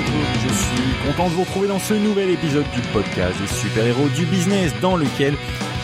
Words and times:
Je 0.00 0.54
suis 0.54 1.06
content 1.06 1.28
de 1.28 1.34
vous 1.34 1.42
retrouver 1.42 1.66
dans 1.68 1.80
ce 1.80 1.94
nouvel 1.94 2.30
épisode 2.30 2.66
du 2.72 2.80
podcast 2.92 3.36
des 3.40 3.48
super-héros 3.48 4.08
du 4.10 4.26
business 4.26 4.72
dans 4.80 4.96
lequel 4.96 5.34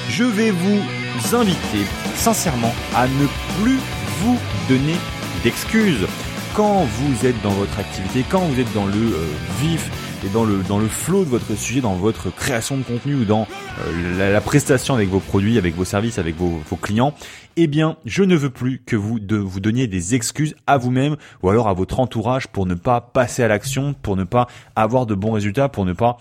je 0.09 0.23
vais 0.23 0.51
vous 0.53 0.81
inviter 1.35 1.85
sincèrement 2.15 2.73
à 2.95 3.09
ne 3.09 3.27
plus 3.61 3.79
vous 4.21 4.39
donner 4.69 4.95
d'excuses. 5.43 6.07
Quand 6.55 6.85
vous 6.85 7.27
êtes 7.27 7.41
dans 7.43 7.51
votre 7.51 7.77
activité, 7.81 8.25
quand 8.29 8.41
vous 8.41 8.61
êtes 8.61 8.73
dans 8.73 8.87
le 8.87 8.95
euh, 8.95 9.27
vif 9.61 9.91
et 10.25 10.29
dans 10.29 10.45
le 10.45 10.63
dans 10.69 10.79
le 10.79 10.89
flow 10.89 11.25
de 11.25 11.29
votre 11.29 11.55
sujet, 11.55 11.81
dans 11.81 11.95
votre 11.95 12.35
création 12.35 12.77
de 12.77 12.83
contenu 12.83 13.15
ou 13.15 13.25
dans 13.25 13.47
euh, 13.87 14.33
la, 14.33 14.41
prestation 14.41 14.95
avec 14.95 15.09
vos 15.09 15.21
produits, 15.21 15.59
avec 15.59 15.75
vos 15.75 15.85
services, 15.85 16.19
avec 16.19 16.37
vos, 16.37 16.61
vos 16.69 16.77
clients, 16.77 17.15
eh 17.57 17.67
bien, 17.67 17.97
je 18.05 18.23
ne 18.23 18.37
veux 18.37 18.51
plus 18.51 18.83
que 18.85 18.97
vous 18.97 19.21
de 19.21 19.37
vous 19.37 19.61
donniez 19.61 19.87
des 19.87 20.15
excuses 20.15 20.55
à 20.67 20.79
vous-même 20.79 21.17
ou 21.43 21.51
alors 21.51 21.69
à 21.69 21.75
votre 21.75 22.01
entourage 22.01 22.49
pour 22.49 22.67
ne 22.67 22.75
pas 22.75 23.01
passer 23.01 23.43
à 23.43 23.49
l'action, 23.49 23.95
pour 23.95 24.17
ne 24.17 24.25
pas 24.25 24.47
avoir 24.77 25.07
de 25.07 25.15
bons 25.15 25.33
résultats, 25.33 25.69
pour 25.69 25.85
ne 25.85 25.93
pas 25.93 26.19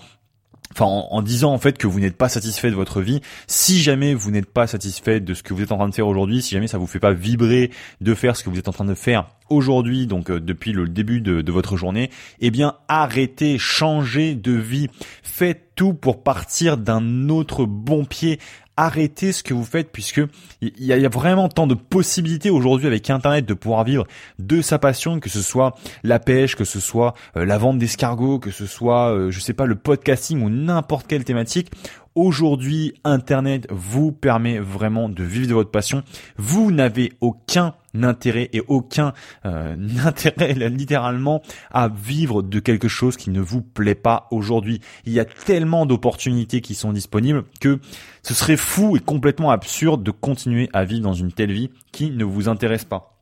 enfin 0.73 0.85
en, 0.85 1.21
disant 1.21 1.53
en 1.53 1.57
fait 1.57 1.77
que 1.77 1.87
vous 1.87 1.99
n'êtes 1.99 2.17
pas 2.17 2.29
satisfait 2.29 2.69
de 2.69 2.75
votre 2.75 3.01
vie. 3.01 3.21
Si 3.47 3.81
jamais 3.81 4.13
vous 4.13 4.31
n'êtes 4.31 4.51
pas 4.51 4.67
satisfait 4.67 5.19
de 5.19 5.33
ce 5.33 5.43
que 5.43 5.53
vous 5.53 5.61
êtes 5.61 5.71
en 5.71 5.77
train 5.77 5.89
de 5.89 5.93
faire 5.93 6.07
aujourd'hui, 6.07 6.41
si 6.41 6.55
jamais 6.55 6.67
ça 6.67 6.77
vous 6.77 6.87
fait 6.87 6.99
pas 6.99 7.13
vibrer 7.13 7.71
de 8.01 8.13
faire 8.13 8.35
ce 8.35 8.43
que 8.43 8.49
vous 8.49 8.59
êtes 8.59 8.67
en 8.67 8.73
train 8.73 8.85
de 8.85 8.95
faire 8.95 9.27
aujourd'hui, 9.49 10.07
donc 10.07 10.29
euh, 10.29 10.39
depuis 10.39 10.71
le 10.71 10.87
début 10.87 11.21
de, 11.21 11.41
de, 11.41 11.51
votre 11.51 11.77
journée, 11.77 12.09
eh 12.39 12.49
bien 12.49 12.75
arrêtez, 12.87 13.57
changez 13.57 14.35
de 14.35 14.51
vie, 14.51 14.89
faites 15.21 15.73
tout 15.75 15.93
pour 15.93 16.23
partir 16.23 16.77
d'un 16.77 17.29
autre 17.29 17.65
bon 17.65 18.05
pied 18.05 18.39
arrêtez 18.77 19.31
ce 19.31 19.43
que 19.43 19.53
vous 19.53 19.63
faites 19.63 19.91
puisque 19.91 20.21
il 20.61 20.83
y, 20.83 20.93
a 20.93 21.09
vraiment 21.09 21.49
tant 21.49 21.67
de 21.67 21.75
possibilités 21.75 22.49
aujourd'hui 22.49 22.87
avec 22.87 23.09
internet 23.09 23.45
de 23.45 23.53
pouvoir 23.53 23.83
vivre 23.83 24.07
de 24.39 24.61
sa 24.61 24.79
passion 24.79 25.19
que 25.19 25.29
ce 25.29 25.41
soit 25.41 25.75
la 26.03 26.19
pêche 26.19 26.55
que 26.55 26.65
ce 26.65 26.79
soit 26.79 27.13
euh, 27.37 27.45
la 27.45 27.57
vente 27.57 27.77
d'escargots 27.77 28.39
que 28.39 28.51
ce 28.51 28.65
soit 28.65 29.13
euh, 29.13 29.31
je 29.31 29.39
sais 29.39 29.53
pas 29.53 29.65
le 29.65 29.75
podcasting 29.75 30.41
ou 30.41 30.49
n'importe 30.49 31.07
quelle 31.07 31.23
thématique 31.23 31.71
Aujourd'hui, 32.15 32.93
Internet 33.03 33.65
vous 33.71 34.11
permet 34.11 34.59
vraiment 34.59 35.09
de 35.09 35.23
vivre 35.23 35.47
de 35.47 35.55
votre 35.55 35.71
passion. 35.71 36.03
Vous 36.37 36.71
n'avez 36.71 37.11
aucun 37.21 37.73
intérêt 38.01 38.49
et 38.53 38.61
aucun 38.67 39.13
euh, 39.45 39.75
intérêt 40.05 40.53
littéralement 40.69 41.41
à 41.71 41.87
vivre 41.89 42.41
de 42.41 42.59
quelque 42.59 42.87
chose 42.87 43.17
qui 43.17 43.29
ne 43.29 43.41
vous 43.41 43.61
plaît 43.61 43.95
pas 43.95 44.27
aujourd'hui. 44.31 44.81
Il 45.05 45.13
y 45.13 45.19
a 45.19 45.25
tellement 45.25 45.85
d'opportunités 45.85 46.61
qui 46.61 46.75
sont 46.75 46.93
disponibles 46.93 47.43
que 47.59 47.79
ce 48.23 48.33
serait 48.33 48.57
fou 48.57 48.97
et 48.97 48.99
complètement 48.99 49.51
absurde 49.51 50.03
de 50.03 50.11
continuer 50.11 50.69
à 50.73 50.85
vivre 50.85 51.03
dans 51.03 51.13
une 51.13 51.31
telle 51.31 51.51
vie 51.51 51.69
qui 51.91 52.09
ne 52.09 52.23
vous 52.23 52.49
intéresse 52.49 52.85
pas. 52.85 53.12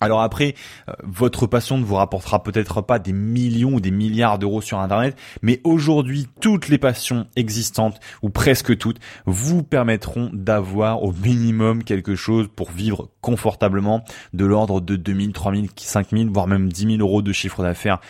Alors 0.00 0.22
après, 0.22 0.54
euh, 0.88 0.92
votre 1.04 1.46
passion 1.46 1.76
ne 1.76 1.84
vous 1.84 1.94
rapportera 1.94 2.42
peut-être 2.42 2.80
pas 2.80 2.98
des 2.98 3.12
millions 3.12 3.74
ou 3.74 3.80
des 3.80 3.90
milliards 3.90 4.38
d'euros 4.38 4.62
sur 4.62 4.78
Internet, 4.78 5.16
mais 5.42 5.60
aujourd'hui, 5.62 6.26
toutes 6.40 6.68
les 6.68 6.78
passions 6.78 7.26
existantes, 7.36 8.00
ou 8.22 8.30
presque 8.30 8.76
toutes, 8.78 8.98
vous 9.26 9.62
permettront 9.62 10.30
d'avoir 10.32 11.02
au 11.02 11.12
minimum 11.12 11.84
quelque 11.84 12.14
chose 12.14 12.48
pour 12.54 12.70
vivre 12.70 13.10
confortablement 13.20 14.02
de 14.32 14.46
l'ordre 14.46 14.80
de 14.80 14.96
2000, 14.96 15.32
3000, 15.32 15.68
5000, 15.76 16.30
voire 16.30 16.46
même 16.46 16.72
10 16.72 16.96
000 16.96 17.00
euros 17.00 17.20
de 17.20 17.32
chiffre 17.32 17.62
d'affaires 17.62 18.00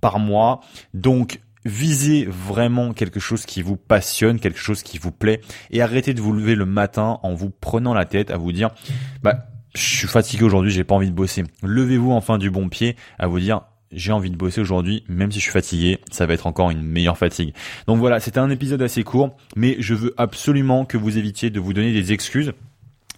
par 0.00 0.18
mois. 0.18 0.60
Donc, 0.94 1.40
visez 1.64 2.24
vraiment 2.24 2.92
quelque 2.92 3.20
chose 3.20 3.46
qui 3.46 3.62
vous 3.62 3.76
passionne, 3.76 4.40
quelque 4.40 4.58
chose 4.58 4.82
qui 4.82 4.98
vous 4.98 5.12
plaît, 5.12 5.40
et 5.70 5.82
arrêtez 5.82 6.14
de 6.14 6.20
vous 6.20 6.32
lever 6.32 6.54
le 6.56 6.66
matin 6.66 7.20
en 7.22 7.34
vous 7.34 7.50
prenant 7.50 7.94
la 7.94 8.04
tête 8.04 8.30
à 8.30 8.36
vous 8.36 8.52
dire, 8.52 8.70
bah, 9.22 9.46
je 9.74 9.96
suis 9.98 10.08
fatigué 10.08 10.44
aujourd'hui, 10.44 10.70
j'ai 10.70 10.84
pas 10.84 10.94
envie 10.94 11.10
de 11.10 11.14
bosser. 11.14 11.44
Levez-vous 11.62 12.12
enfin 12.12 12.38
du 12.38 12.50
bon 12.50 12.68
pied 12.68 12.96
à 13.18 13.26
vous 13.26 13.40
dire 13.40 13.62
j'ai 13.92 14.12
envie 14.12 14.30
de 14.30 14.36
bosser 14.36 14.60
aujourd'hui, 14.60 15.04
même 15.08 15.32
si 15.32 15.38
je 15.38 15.44
suis 15.44 15.52
fatigué, 15.52 15.98
ça 16.10 16.26
va 16.26 16.34
être 16.34 16.46
encore 16.46 16.70
une 16.70 16.82
meilleure 16.82 17.18
fatigue. 17.18 17.54
Donc 17.88 17.98
voilà, 17.98 18.20
c'était 18.20 18.38
un 18.38 18.50
épisode 18.50 18.82
assez 18.82 19.02
court, 19.02 19.36
mais 19.56 19.76
je 19.80 19.94
veux 19.94 20.14
absolument 20.16 20.84
que 20.84 20.96
vous 20.96 21.18
évitiez 21.18 21.50
de 21.50 21.58
vous 21.58 21.72
donner 21.72 21.92
des 21.92 22.12
excuses 22.12 22.52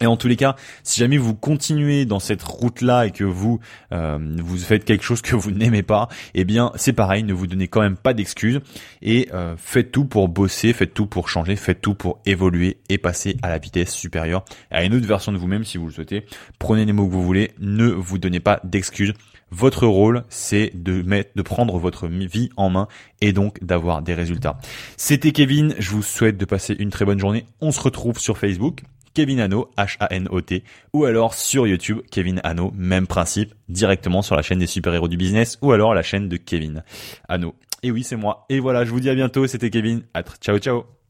et 0.01 0.07
en 0.07 0.17
tous 0.17 0.27
les 0.27 0.37
cas, 0.37 0.57
si 0.83 0.99
jamais 0.99 1.17
vous 1.17 1.35
continuez 1.35 2.07
dans 2.07 2.19
cette 2.19 2.43
route-là 2.43 3.07
et 3.07 3.11
que 3.13 3.25
vous 3.25 3.61
euh, 3.93 4.19
vous 4.43 4.59
faites 4.59 4.85
quelque 4.85 5.05
chose 5.05 5.23
que 5.23 5.37
vous 5.37 5.53
n'aimez 5.53 5.83
pas, 5.83 6.09
eh 6.35 6.45
bien 6.45 6.73
c'est 6.75 6.93
pareil, 6.93 7.23
ne 7.23 7.33
vous 7.33 7.47
donnez 7.47 7.69
quand 7.69 7.81
même 7.81 7.97
pas 7.97 8.13
d'excuses 8.13 8.61
et 9.01 9.29
euh, 9.33 9.55
faites 9.57 9.93
tout 9.93 10.05
pour 10.05 10.29
bosser, 10.29 10.73
faites 10.73 10.93
tout 10.93 11.07
pour 11.07 11.29
changer, 11.29 11.55
faites 11.55 11.81
tout 11.81 11.95
pour 11.95 12.21
évoluer 12.27 12.79
et 12.89 12.99
passer 12.99 13.37
à 13.43 13.49
la 13.49 13.59
vitesse 13.59 13.93
supérieure, 13.93 14.45
à 14.71 14.83
une 14.83 14.95
autre 14.95 15.07
version 15.07 15.31
de 15.31 15.39
vous-même 15.39 15.65
si 15.65 15.79
vous 15.79 15.87
le 15.87 15.93
souhaitez. 15.93 16.27
Prenez 16.59 16.85
les 16.85 16.93
mots 16.93 17.07
que 17.07 17.13
vous 17.13 17.23
voulez, 17.23 17.53
ne 17.61 17.87
vous 17.87 18.19
donnez 18.19 18.41
pas 18.41 18.61
d'excuses. 18.65 19.15
Votre 19.53 19.87
rôle, 19.87 20.25
c'est 20.31 20.73
de 20.75 21.03
mettre, 21.03 21.33
de 21.37 21.43
prendre 21.43 21.79
votre 21.79 22.09
vie 22.09 22.49
en 22.57 22.71
main 22.71 22.89
et 23.21 23.35
donc 23.35 23.63
d'avoir 23.63 24.01
des 24.01 24.15
résultats. 24.15 24.59
C'était 24.97 25.33
Kevin. 25.33 25.75
Je 25.79 25.91
vous 25.91 26.03
souhaite 26.03 26.39
de 26.39 26.47
passer 26.47 26.75
une 26.79 26.89
très 26.89 27.05
bonne 27.05 27.21
journée. 27.21 27.45
On 27.61 27.71
se 27.71 27.81
retrouve 27.81 28.19
sur 28.19 28.39
Facebook. 28.39 28.83
Kevin 29.15 29.41
Hano, 29.41 29.71
H-A-N-O-T, 29.77 30.65
ou 30.93 31.05
alors 31.05 31.35
sur 31.35 31.67
YouTube, 31.67 32.01
Kevin 32.11 32.41
Hano, 32.45 32.73
même 32.75 33.07
principe, 33.07 33.55
directement 33.69 34.23
sur 34.23 34.37
la 34.37 34.43
chaîne 34.43 34.59
des 34.59 34.67
super-héros 34.67 35.09
du 35.09 35.17
business, 35.17 35.59
ou 35.63 35.73
alors 35.73 35.95
la 35.95 36.03
chaîne 36.03 36.29
de 36.29 36.37
Kevin 36.37 36.83
Hano. 37.29 37.55
Et 37.83 37.91
oui, 37.91 38.05
c'est 38.05 38.17
moi. 38.17 38.47
Et 38.49 38.61
voilà, 38.61 38.85
je 38.85 38.91
vous 38.91 39.01
dis 39.01 39.11
à 39.11 39.15
bientôt, 39.15 39.47
c'était 39.47 39.71
Kevin. 39.71 40.03
ciao, 40.41 40.59
ciao. 40.59 41.02